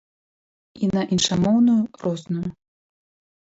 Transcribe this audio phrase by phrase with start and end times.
[0.87, 2.43] І на іншамоўную розную.